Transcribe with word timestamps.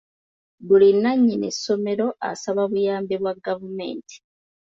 Buli 0.67 0.89
nannyini 1.03 1.49
ssomero 1.55 2.07
asaba 2.31 2.63
buyambi 2.71 3.15
bwa 3.21 3.33
gavumenti. 3.45 4.15